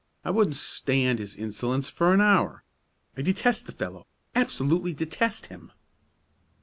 I 0.25 0.31
wouldn't 0.31 0.55
stand 0.55 1.19
his 1.19 1.35
insolence 1.35 1.87
for 1.87 2.11
an 2.11 2.21
hour. 2.21 2.63
I 3.15 3.21
detest 3.21 3.67
the 3.67 3.71
fellow, 3.71 4.07
absolutely 4.33 4.95
detest 4.95 5.45
him!" 5.45 5.71